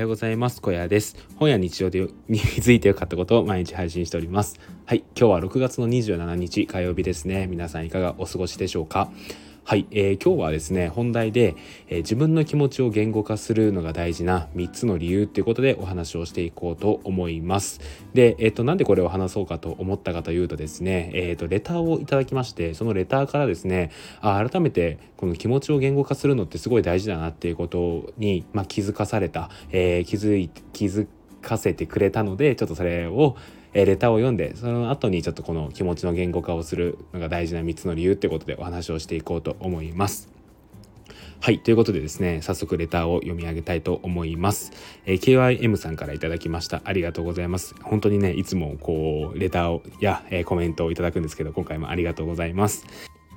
[0.00, 0.60] ようございます。
[0.62, 1.16] 小屋です。
[1.36, 4.58] 本や日常でに気づいてよかったことを毎日配信しております。
[4.86, 7.46] はい、今日は6月の27日火曜日ですね。
[7.46, 9.10] 皆さんいかがお過ごしでしょうか？
[9.68, 11.54] はい、えー、今日はですね本題で、
[11.88, 17.78] えー、自分の気持ちを言語化するのが大事な3つの理由っていうことでお話をしていこうと思います。
[18.14, 23.90] で、えーと、なんでこれを話そうかと思ったかというとですね、えーと、レターをいただきましてそのレターからですね
[24.22, 31.06] あ改めてこの気持ちを言語化するのってすごい大事だなっていうことに、まあ、気づかされた、えー、気づい気づ
[31.42, 33.36] かせてくれたのでちょっとそれを
[33.80, 40.28] えレターを読んでその後にちょっとこの気持ちの言語化をするのが大事な3つの理由ってことでお話をしていこうと思います。
[41.40, 41.60] はい。
[41.60, 44.72] ということでですね、早速レターを読み上げたいと思います。
[45.06, 46.82] えー、KYM さんからいただきました。
[46.84, 47.76] ありがとうございます。
[47.80, 52.86] 本当にね、いつもこう、レターをや、えー、コメントをいただくんですけど、今回もありがとうございます。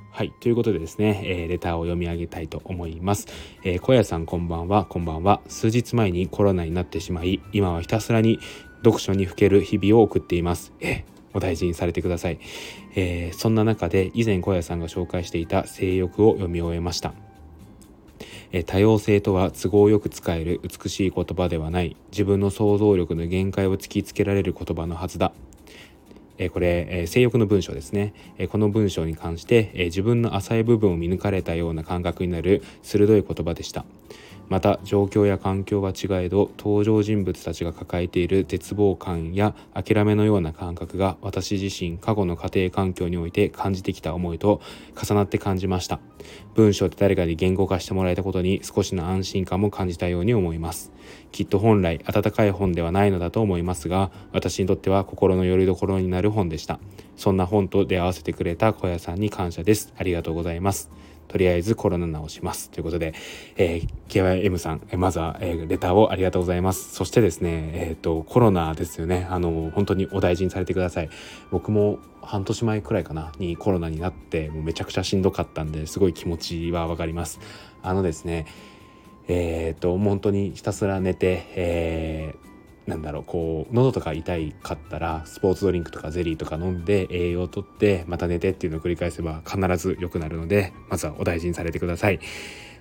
[0.09, 0.33] はい。
[0.41, 3.27] ということでですね、えー、レターを読み上げたいと思います。
[3.63, 5.41] えー、小屋さんこんばんは、こんばんは。
[5.47, 8.39] 数日前にコロナになってしまい、今はひたすらに
[8.83, 10.73] 読書にふける日々を送っています。
[10.79, 12.39] えお大事にされてください、
[12.93, 17.13] えー、そんな中で以前小屋さんが紹介していた性欲を読み終えました、
[18.65, 21.95] 多様性とは都合よく使える美しい言葉ではない。
[22.11, 25.31] 自分の想像力の限界を突きつけられる言葉のはずだ。
[26.51, 28.13] これ、性欲の文章ですね、
[28.49, 33.85] この文章に関して、自分の浅い部分を見抜かれたような感覚になる鋭い言葉でした。
[34.51, 44.59] また状況や環境は違えど登場人物たちが抱えている絶望感や諦めのような感覚が私自身過去の家庭環境において感じてきた思いと
[45.01, 46.01] 重なって感じました。
[46.53, 50.91] 文章で誰かに言語化してもらえたことに少しの安心感も感じたように思います。
[51.31, 56.81] きっと本来温かい本ではないのだと思いますが私にとっては心の拠り所になる本でした。
[57.15, 59.93] そんな本と出会わせてくれた小屋さんに感謝です。
[59.95, 60.91] ありがとうございます。
[61.31, 62.69] とりあえずコロナ治します。
[62.71, 63.13] ということで、
[63.55, 66.93] えー、KYM さん、えまずは、えー、レターをありがとうございます。
[66.93, 69.27] そしてですね、えっ、ー、と、コロナですよね。
[69.29, 71.09] あの、本当にお大事にされてください。
[71.49, 77.39] 僕も半年前くらいかな、にコロナになって、もうめちゃくちゃしんどかったんで、すごい気持ちはわかります。
[77.81, 78.45] あのですね、
[79.29, 82.50] えっ、ー、と、本当にひたすら寝て、えー、
[82.91, 92.19] なんだろうこう喉とか痛いかったらスポーツドリンクとかゼリーとか飲んで栄養をとってまた寝てっていうのを繰り返せば必ず良くなるのでまずはお大事にされてください。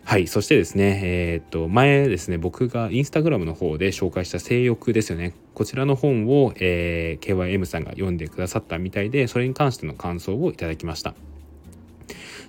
[0.03, 0.26] はい。
[0.26, 5.34] そしてですね、えー、っと、前ですね、僕がインスタグラムの方で紹介した性欲ですよね。
[5.54, 11.15] こちらの本を、えー、KYM さんが読んでくださったみたいで、それに関しての感想をいただきました。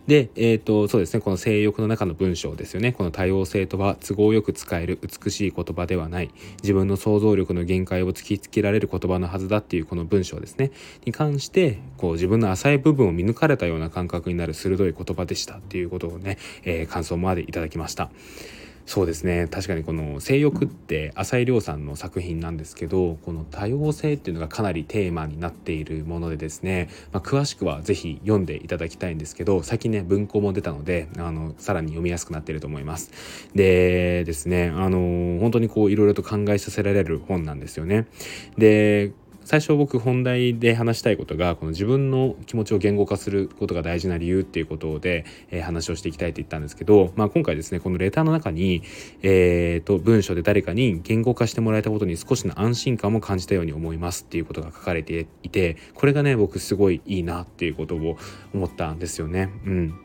[0.08, 2.92] で、えっ、ー、と、そうですね、この性欲の中の文章ですよね。
[2.92, 6.32] この多様性とは都合よく使える美しい言葉ではない。
[6.64, 10.72] 自分の想像力の限界を突きつけられる言葉のはずだっていうこの文章ですね。
[11.06, 18.10] に関して、こう自分の浅い部分を見抜かれたような感覚になる鋭い言葉でしたっていうことをね、えー、感想までいただきました。
[18.86, 33.12] そうですね確かにこの「性欲」って浅井亮さんの作品なんですけどこの多様性っていうのがかなりテーマになっているものでですね、まあ、詳しくは是非読んでいただきたいんですけど最近ね文庫も出たのであのさらに読みやすくなってると思います。
[33.56, 38.08] でですねあの本当にこういろいろと考えさせられる本なんですよね。
[38.58, 39.12] で
[39.44, 48.84] 最初僕本題で話したいことがこの自分の気持ちを言語化することが大事な理由っていうことで、えー、話をしていきたいと言ったんですけど、まあ、今回ですねこのレターの中に、
[49.24, 58.18] えーと、文章で誰かに言語化してもらえたことに少しの安心感も感じたように思いますっていうことが書かれていてこれがね僕すごいいいなっていうことを
[58.54, 59.50] 思ったんですよね。
[59.66, 60.01] うん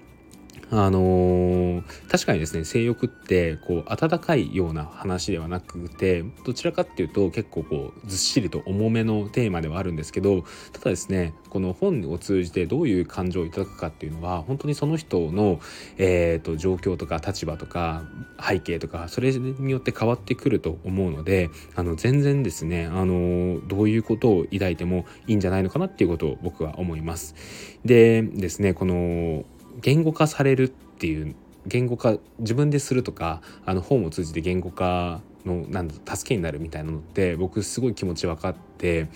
[0.70, 15.60] あのー、確かにですね性欲ってこう温かいような話ではなくてどちらかっていうと結構こうずっしりと重めのテーマではあるんですけどただですねこの本を通じてどういう感情をいただくかっていうのは本当にその人の、
[15.98, 18.02] えーと、状況とか立場とか
[18.40, 27.36] 背景とかそれによって変わってくると思うのであの全然ですねあのどういうことを抱いてもいいんじゃないのかなっていうことを僕は思います。
[27.84, 29.44] でですねこの
[29.80, 31.34] 言語化されるっていう
[31.66, 39.08] 言語化自分でするとかあの本を通じて言語化のなん助けになるみたいなのって僕すごい気持ち分かって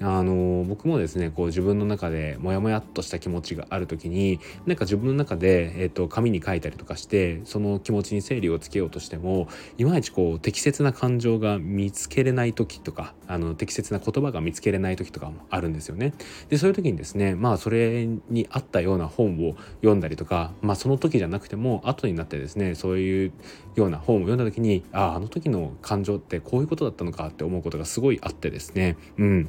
[0.00, 9.48] あの僕もですねこう自分の中でモヤモヤっとした気持ちがある時になんか自分の中で、えーと、紙に書いたりとかしてその気持ちに整理をつけようとしても
[9.78, 16.12] いまいちこう適切な感情が見つけれない時とかあの適切な言葉が見つけれない時とかもあるんですよね。
[16.50, 23.32] でそういう時にですねまあそれに合ったような本を読んだりとかまあその時じゃなくても後になってですねそういう
[23.76, 29.48] ような本を読んだ時にあああの時の感情ってこういうことだったのかって思うことがすごいあってですねうん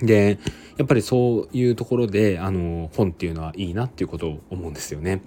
[0.00, 0.38] で
[0.76, 5.22] やっぱりそういうところであの本っていうのはいいなっていうことを思うんですよね。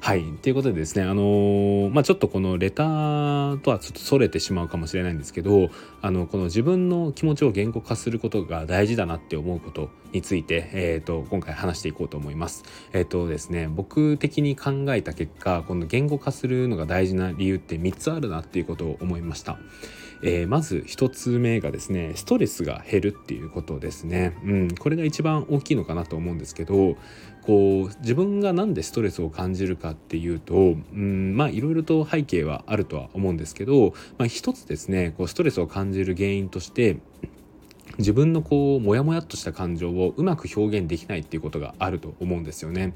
[0.00, 5.70] はいということでですねあのまあちょっとこのレターとはちょっとそれてしまうかもしれないんですけど
[6.00, 12.64] あのこの自分の気持ちを言語化することが大事だなって思うことについて、えーと、今回話していこうと思います。
[12.92, 19.58] えっ、ー、とですね僕的に考えた結果この言語化するのが大事な理由って3つあるなっていうことを思いました。
[20.22, 26.96] えー、まず1つ目がですねストレスが減るっていうことですね、うん、これが一番大きいのかなと思うんですけど
[27.42, 36.98] こう自分が何でストレスを感じるかっていうと、うん、まあいろいろと背景はあるとは思うんですけど、まあ、一つですねこうストレスを感じる原因として
[37.98, 42.94] 自分のこうモヤモヤっとした感情をうまく表現できないっていうことがあると思うんですよね。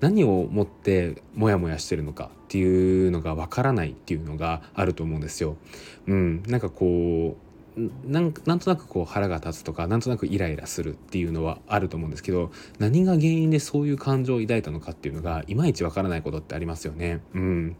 [0.00, 5.58] 何をもってモヤモヤしてるのかっていうのがわからないっていうのがあると思うんですよ。
[6.06, 7.48] うん、なんかこう
[8.10, 17.20] なんなんとなくこう腹が立つとかなんとなくイライラするっていうのはあると思うんですけど何が原因でそういう感情を抱いたのかっていうのがいまいちわからないことってありますよね。
[17.34, 17.76] うん、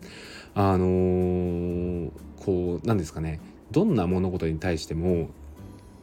[0.55, 5.31] あのー、こうなんですかねどんな物事に対しても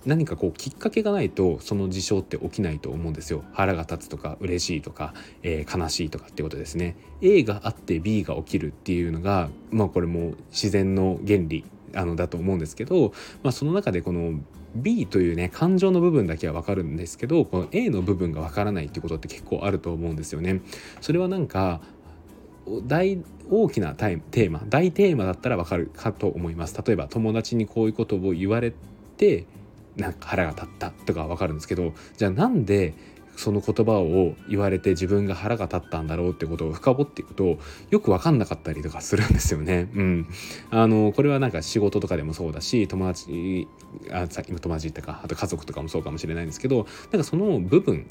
[0.06, 5.14] 何かこうきっかけがないとその事象って起きないと思うんですよ腹が立つとか嬉しいとか、
[5.44, 11.66] えー、悲しいとかってことですね A があって B が起きるっていうのがまあこれも自然の原理
[11.96, 14.40] あのだと思うんですけど、まあ、その中でこの
[14.76, 20.62] B というね感情の部分だけは分かるんですけどこの A の部分が分からないってことって結構あると思うんですよね。
[21.02, 21.82] それはなんか
[22.88, 26.76] 大大きなテーマ大テーマだったら分かるかと思います。
[26.86, 28.74] 例えば友達にこういうことを言われ
[29.18, 29.46] て
[29.98, 32.94] なんか腹が立ったとかわかるんですけどじゃあなんで
[33.38, 37.58] その言葉を言われて自分が腹が立ったんだろうってことを深掘っていくと
[37.90, 39.90] よく分かんなかったりとかするんですよね。
[39.94, 40.28] うん、
[40.72, 43.68] あのこれはなんか仕事とかでもそうだし友達
[44.12, 48.06] あさっきの友達とかあと家族とかもそうかもしれないんですけどなんかその部分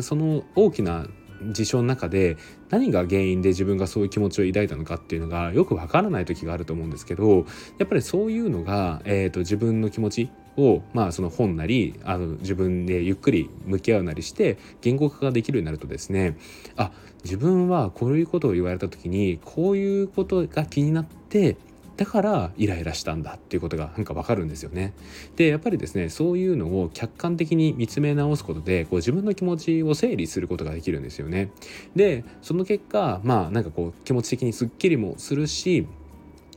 [0.00, 1.06] その大きな
[1.50, 2.36] 事象の中で
[2.70, 7.46] 何が原因で自分がそういう気持ちを抱いたのかっていうのがよくわからない時があると思うんですけど
[7.78, 16.38] やっぱりそういうのが、えーと、自分の気持ちを、まあ、その本なりあの自分でゆっくり向き合うなりして言語化ができるようになるとですね
[16.76, 16.92] あ
[17.24, 21.56] 自分はこういうことを言われた時にこういうことが気になって
[21.96, 24.92] だからイライラしたんだっていうことがなんかわかるんですよね。
[25.36, 31.50] でやっぱりですねそういうのを客観的に見つめ直すことでこう自分の気持ちを整理することができるんですよね。
[31.94, 35.86] でその結果まあなんかこう気持ち的にすっきりもするし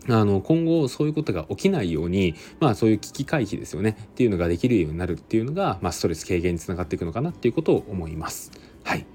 [0.07, 8.51] あの今後そういうことが起きないように、まあ、そういう危機回避ですよねっていうのができるようになるっていうのが、まあ、ストレス軽減につながっていくのかなっていうことを思います。
[8.83, 9.06] はい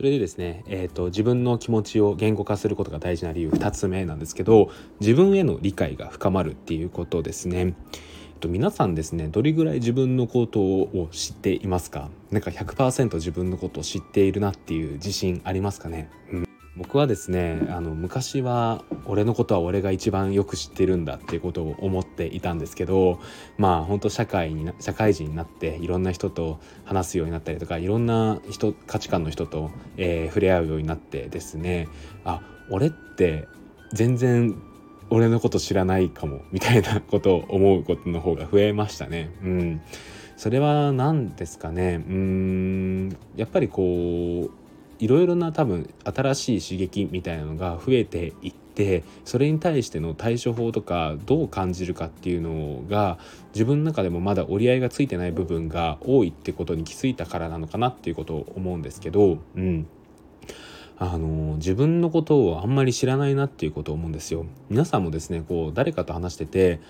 [0.00, 7.74] それでですね、えーと、自分の気持ちを言語化することが大事な理由2つ目なんですけど自分への理解が深まるっていうことですね。
[8.40, 12.08] と皆さんですねどれぐらい自分のことを知っていますか？
[12.30, 16.49] なんか100%自分のことを知っているなっていう自信ありますかね、うん。
[16.80, 23.20] 僕はですねあの昔は俺のことは俺が一番よく知ってるんだっていうことを思っていたんですけど
[23.58, 31.86] まあ本当社会に社会人になっていろんな人と話すようになったりとかいろんな人価値観の人と、えー、触れ合うようになってですね
[32.24, 32.40] あ
[32.70, 33.46] 俺って
[33.92, 34.56] 全然
[35.10, 39.30] 俺のこと知らないかもみたいなことを思うことの方が増えましたね。
[39.42, 39.82] うん。
[40.36, 42.02] それは何ですかね。
[42.08, 43.18] うん。
[43.36, 44.59] やっぱりこう
[45.00, 53.18] いろいろな多分新しい刺激みたいなのが増えていってそれに対しての対処法とかどう感じるかっていうのが
[53.54, 59.86] 自分の中でもまだ折り合いがついてない部分が多いってことに気づいたからなのかなっていうことを思うんですけど、うん、
[60.98, 64.44] あの自分のことをあんまり知らないなっていうことを思うんですよ。
[64.68, 66.80] 皆さんもですねこう誰かと話してて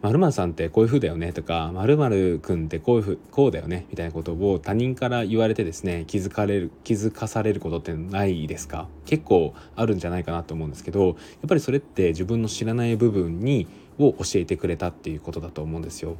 [0.00, 8.86] 〇〇さんってこういう風だよねとか〇〇くんってこういうふうこうだよねみたいなことを他人から言われてですね気づかれる気づかされることってないですか？
[9.06, 11.16] 結構あるんじゃないかなと思うんですけどやっ
[11.48, 13.66] ぱりそれって自分の知らない部分に
[13.98, 16.16] を教えてくれたっていうことだと思うんですよ。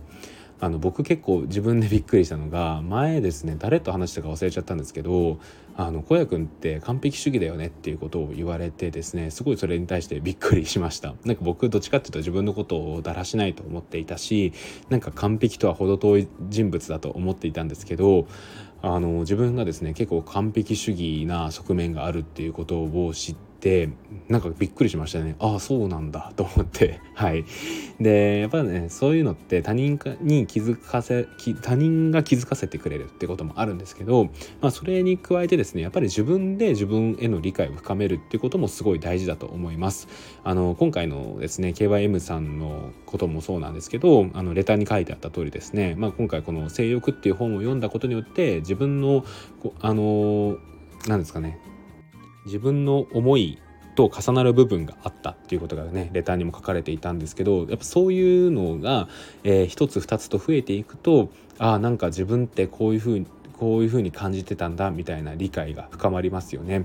[0.61, 5.39] あの僕結構自分でびっくりしたのが前ですね誰と話したか忘れちゃったんですけど
[5.77, 11.15] あの小屋君って完璧主義だよねっていうことを言われてですねすごいそれに対してびっくりしました。
[11.25, 14.53] なんか僕どっちかっていうと自分のことをだらしないと思っていたし
[14.89, 18.27] なんか完璧とは程遠い人物だと思っていたんですけど
[18.83, 23.91] あの自分がですね結構完璧主義な側面があるっていうことを知ってて
[24.29, 25.37] なんかびっくりしましたね。
[25.39, 26.33] ああそうなんだ。
[26.37, 27.01] と思って。
[27.15, 27.45] はい。
[28.01, 31.27] でやっぱりねそういうのって他人に気づかせ
[31.63, 34.27] 他人が気づかせてくれるってこともあるんですけど、
[34.61, 40.09] まあ、それに加えてですねやっぱり自分で自分への理解を深めるっていうこともすごい大事だと思います。
[40.45, 49.25] あの今回のですね KYM さんのこともそうなんですけどあのレターに書いてあった通りですね、まあ、今回この「性欲」っていう本を読んだことによって自分の
[49.81, 50.59] あの
[51.09, 51.59] 何ですかね
[52.47, 53.59] 自分の思い
[53.95, 59.09] と重なる部分があったっていうことがねレターにも書かれていたんですけどやっぱそういうのが、
[59.43, 63.27] えー、一つ二つと増えていくとああなんか自分ってこういうふうに
[63.59, 66.85] こういうふうに感じてたんだみたいな理解が深まりますよね。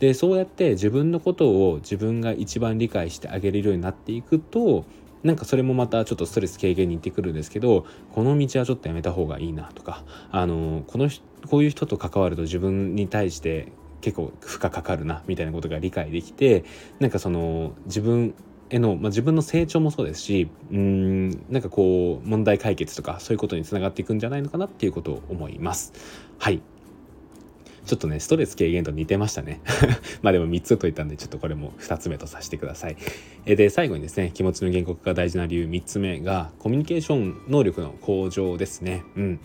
[0.00, 4.84] でそうやって自分のことを自分が一番理解してあげれるようになっていくと
[5.22, 11.08] なんかそれもまたちょっとストレス軽減に行ってくるんですけどこの道はちょっとやめた方がいいなとかあのこの
[11.48, 16.64] こういう人と関わると自分に対して結構負荷かかるなみたいなことが理解できて
[16.98, 18.34] なんかその自分
[18.70, 25.92] への、まあ、自分の成長もそうですしうんなんかこう問題解決とかそういうことにつながっていくんじゃないのかなっていうことを思います。
[26.38, 26.62] はい。
[27.86, 29.60] ちょっとねストレス軽減と似てましたね。
[30.22, 32.96] まあでも3つ解いたんでちょっとこれも2つ目とさせてください。
[33.46, 39.02] えで最後にですね気持ちの原告が大事な理由3つ目がコミュニケーション能力の向上ですね。
[39.16, 39.40] うん。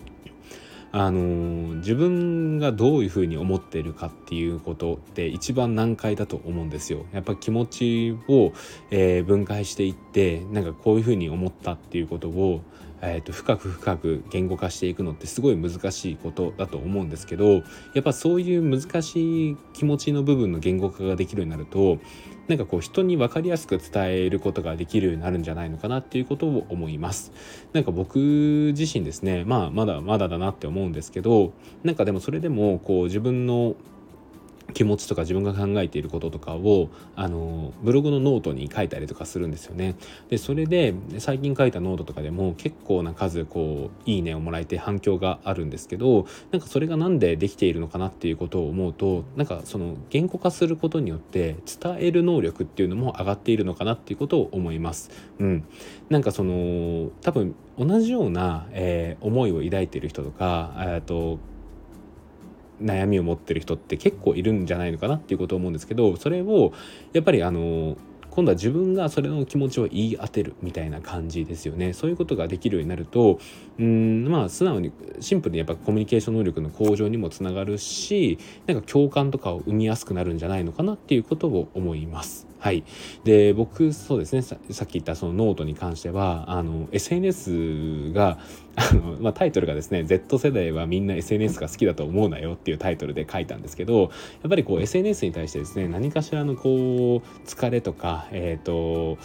[0.92, 7.04] あの自分がどういうふうに思っているかっていうことって一番難解だと思うんですよ。
[7.12, 8.52] やっぱ気持ちを、
[8.90, 12.62] えー、分解していってなんかこういうふうに思ったっていうことを
[13.02, 17.62] えーと、深く深く言語化していくのってすごい難しいことだと思うんですけどや
[18.00, 21.98] っぱそういう難しい気持ちの部分の言語化ができるようになると
[22.48, 27.32] なんかこう人に分かりやすく伝えることができるようになるんじゃないのかなっていうことを思います。
[27.72, 28.18] なんか僕
[28.76, 33.74] 自身ですねまあまだまだだなって思うんですけどなんかでもそれでもこう自分の
[34.72, 39.96] 気持ちとか自分が考えていることとかをあのブログのノートに書いたりとかするんですよね。
[40.28, 55.10] でそれで最近書いたノートとかでも結構な数こういいねをもらえて反響があるんですけどなんかそれが何でできているのかなっていうことを思うとなんかその言語化することによって伝える能力っていうのも上がっているのかなっていうことを思います。
[55.38, 55.64] うん、
[56.08, 61.38] なんかその多分同じような、えー、思いを抱いている人とかえと
[62.82, 66.72] 悩みを持ってる人って結構いるんじゃないのかなっていうことを思うんですけどそれを
[67.12, 67.96] やっぱりあの
[68.30, 73.40] 今度は自分がそれの気持ちを言い当てるみたいな感じですよねそういうことができるようになると
[73.78, 82.45] うんまあ素直にシンプルにやっぱコミュニケーション能力の向上にもつながるしなんか共感とかを生みやすくなるんじゃないのかなっていうことを思います。
[82.58, 82.84] はい、
[83.24, 84.42] で僕そうですね。
[84.42, 88.38] さっき言ったそのノートに関してはあの SNS が
[88.76, 94.06] あの、まあ、タイトルがですね Z 世代はみんな SNS が好きだと思うなよっていうタイトルで書いたんですけどや
[94.46, 99.18] っぱりこう SNS に対してですね何かしらのこう疲れとかえっ、ー、と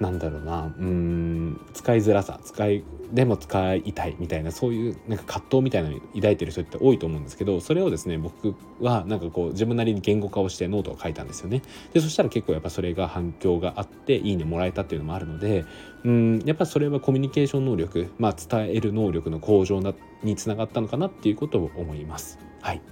[0.00, 11.62] なんだろうなうん使いづらさ使いでも使いたいみたいなそういうなんか葛藤みたいなのを抱いてる人って多いと思うんですけどそれをですね僕はなんかこう自分なりに言語化をしてノートを書いたんですよね。
[11.92, 15.64] でそしたら結構やっぱそれが反響があっていいねもらえたっていうのもあるので
[16.04, 19.80] うんやっぱそれはコミュニケーション能力まあ伝える能力の向上
[20.22, 22.38] につながったのかなっていうことを思います。
[22.60, 22.82] はい。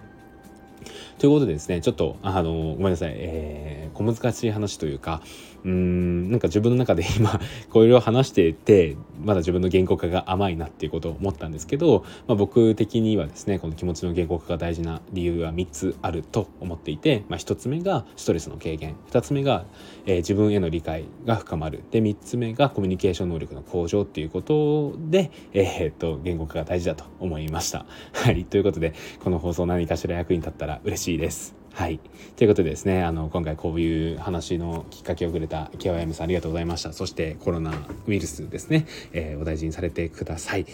[1.18, 5.22] ということでですねちょっとあのごめんなさい、えー、小難しい話というか
[5.66, 19.66] うんなんか自分の中で今 こういろいろ話しててまだ自分の言語化が甘いなっていうことを思ったんですけど、まあ、僕的にはですねこの気持ちの言語化が大事な理由は3つあると思っていて、まあ、1つ目がストレスの軽減2つ目が、
[20.06, 27.86] えー、自分への理解が深まるで3つ目がコミュニケーション能力の向上っていうことで、えー、っと言語化が大事だと思いました。
[28.12, 28.94] はい、ということで
[29.24, 31.55] この放送何かしら役に立ったら嬉しいです。
[31.76, 32.00] はい。
[32.36, 36.94] ということでですね、あの、今回こういう話のきっかけをくれた KYM さんありがとうございました。
[36.94, 37.70] そしてコロナ
[38.06, 40.64] ウイルスですね、えー、お大事にされてください。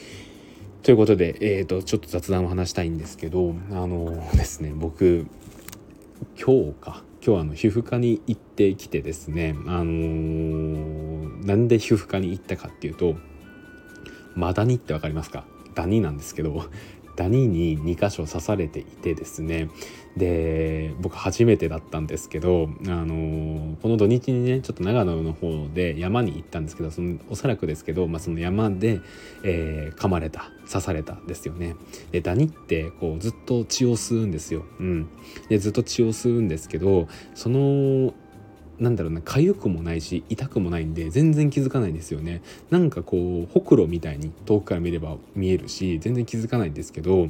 [0.84, 5.26] ということで、えっ、ー、と、ちょっと雑談を話したいんですけど、あのですね、僕、
[6.40, 13.16] 今日か、今日あの皮膚科に行ってきてですね、あのー、なんで皮膚科に行ったかっていうと、
[14.36, 15.46] マダニって分かりますか？
[15.74, 16.66] ダニなんですけど
[17.16, 19.68] ダニに2箇所刺されていてですね
[20.16, 29.00] で僕初めてだったんですけど、あのこの土日にねちょっと長野の方で山に行ったんですけどそのおそらくですけど、まあ、その山で、
[29.42, 31.76] えー、噛まれた刺されたですよね。
[32.10, 34.64] でダニってこうずっと血を吸うんですよ。
[34.80, 35.08] うん、
[35.48, 38.12] でずっと血を吸うんですけどその
[38.82, 47.28] なんだろうな痒くもないし痛くもないんで全然気づかないんですよねなんかこうほくろみたいに遠くから見れば見えるし全然気づかないんですけど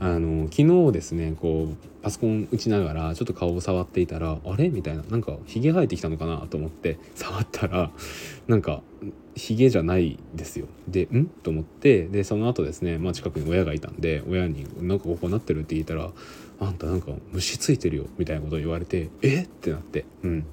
[0.00, 4.68] あの昨日ですねこうパソコン打ちながらちょっと顔を触っていたらあれ？
[4.68, 7.90] みたいななんかひげ生えてきたのかなと思って触ったら
[8.46, 8.82] なんか
[9.34, 11.26] ひげじゃないですよでん？
[11.26, 16.10] と思ってでその後ですね、まあ、近くに親がいたんで親に「なんかここなってる?」って聞いたら
[16.60, 19.42] 「あんたなんか虫ついてるよ」みたいなことを言われて「え？
[19.42, 20.44] っ?」ってなってうん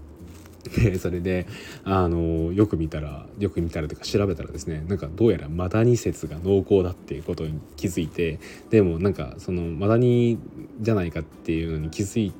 [0.64, 1.46] でそれで
[1.84, 8.40] あのよく見たらよく見たらというか調べたらですねなんかどうやらマダニ説が濃厚だっていうことに気づいて
[8.70, 10.40] でもなんかそのマダニ
[10.80, 12.32] じゃないかっていうのに気づ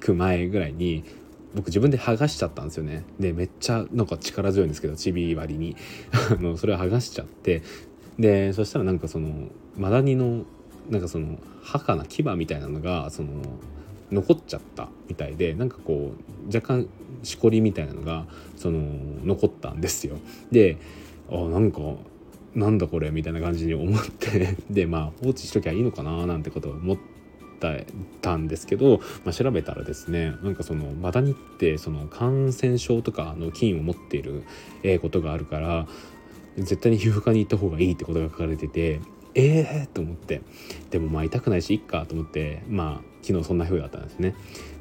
[0.00, 1.04] く前ぐらいに
[1.54, 3.04] 僕自分で剥がしちゃったんですよね。
[3.20, 5.76] でめっちゃなんか力強いんですけどちび割に。
[6.12, 7.62] あのそれを剥がしちゃって
[8.18, 10.44] でそしたらなんかそのマダニの
[10.90, 13.42] なんかその墓な牙みたいなのがその
[14.10, 16.88] 残っちゃったみたいでなんかこう若干
[17.22, 18.80] しこりみたいなのがその
[19.24, 20.16] 残ったんですよ。
[20.52, 20.76] で
[21.30, 21.80] あなんか
[22.54, 26.98] なんだこれみたいな感じに思ってでまあ放置しときゃいいのかななんてことを思っ
[28.20, 34.44] たんですけど、まあ、調べたらですねなんかそのマダニってその感染症とかの菌を持っている
[35.00, 35.86] ことがあるから
[36.56, 39.00] 絶対に皮膚科に行った方がいいってことが書かれてて
[39.34, 40.42] ええー、と思って。
[40.90, 42.62] でもまあ痛くないしいっかと思って。
[42.68, 44.34] まあ昨日そんな風だったんですね。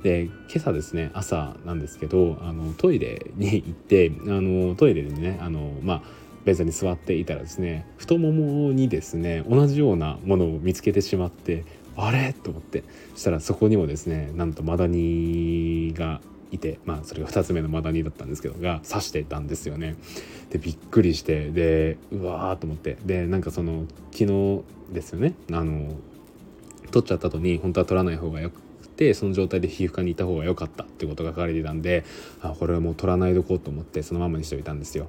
[0.03, 6.01] で今朝ですね朝なんですけどあのトイレに行ってあのトイレでねあのまあ
[6.43, 11.63] ベンに座っていたらですね太ももにですね同じようなものを見つけてしまって
[11.95, 12.33] あれ？
[12.33, 12.83] と思って。
[13.13, 16.19] そしたらそこにもですねなんとマダニが
[16.53, 19.95] いてまあそれが2つ目のマダニだったんですけどが刺してたんですよね。
[20.51, 25.95] でびっくりしてでうわーと思ってでなんかその昨日ですよねあの
[26.91, 28.53] 取っちゃった後に本当は取らない方がよく
[28.95, 32.05] てその状態で皮膚科にいた方が良かったってことが書かれてたんで
[32.41, 35.07] あこれはもう取らないどこうと思ってそのままにしておいたんですよ。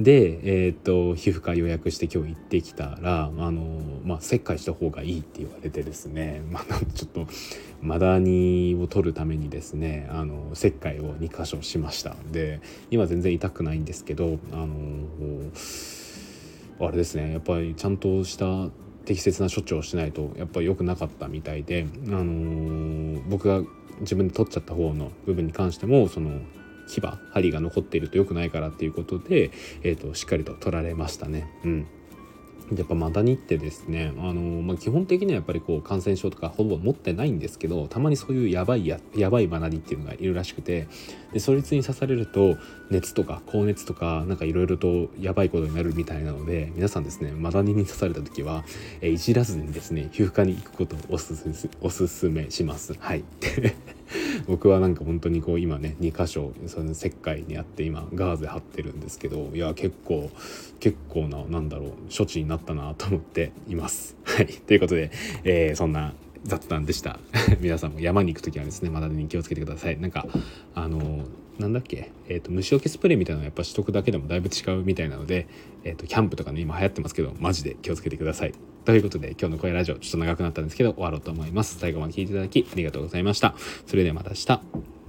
[0.00, 7.26] で、えー、っと皮膚科予約して今日行ってきたらあの、まあ、切開した方がいいって言われてですね、 まあ、ちょっと
[7.82, 14.68] マダニを取るためにですねあの切開を2箇所しましたで今全然痛くないんですけどあの
[16.80, 18.68] あれですねやっぱりちゃんとした
[19.08, 23.62] 適切な処置をしないとやっぱり良くなかったみたいで、あのー、僕が
[24.00, 26.40] 自分で取っちゃった方の部分に関してもその
[26.88, 27.00] 牙
[27.32, 29.50] 針が残っていると良くないからっていうことで、
[29.82, 31.50] えーと、しっかりと取られましたね。
[31.64, 31.86] うん
[32.76, 40.88] やっぱマダニってですねあの、まあ、基本的にはやっぱりこう感染症とかほぼ持ってないんですけどたまにそういうやばいややばいマダニっていうのがいるらしくて
[41.32, 42.56] でそいつに刺されると
[42.90, 48.64] 熱とか高熱とかなんかいろいろとやばいことになるみたいなので皆さんですねマダニに刺された時は、
[49.00, 52.94] えいじらずにですね皮膚科に行くことをおすすおすすめします。
[52.98, 53.24] はい
[54.46, 60.30] 僕はなんか本当にこう今ね2箇所その石灰にあって今ガーゼ貼ってるんですけどいや結構
[60.80, 64.16] 結構ななんだろう処置になったなと思っています。
[64.24, 64.46] はい。
[64.46, 65.10] ということで、
[65.44, 67.18] えー、そんな雑談でした。
[67.60, 70.00] 皆さんも山に行く時はですねまだに気をつけてください。
[70.00, 70.26] なんか
[70.74, 71.24] あの
[71.58, 75.48] なんだっけ、えーと、虫除けスプレーみたいなのやっぱしとくだけでもだいぶ違うみたいなので、
[75.82, 78.54] えーと、キャンプとかね今流行ってますけどマジで気をつけてください。
[78.88, 81.78] ということで今日の声ラジオちょっと長くなったんですけど終わろうと思います。
[81.78, 83.54] 最後まで聞いていただきありがとうございました。
[83.86, 84.46] それではまた明日。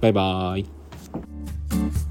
[0.02, 2.09] バイバーイ。